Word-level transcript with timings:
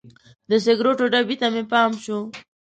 د 0.49 0.51
سګریټو 0.65 1.05
ډبي 1.13 1.35
ته 1.41 1.47
مې 1.53 1.63
پام 1.71 1.91
شو. 2.03 2.19